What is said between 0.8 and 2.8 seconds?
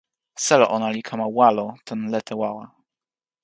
li kama walo tan lete wawa.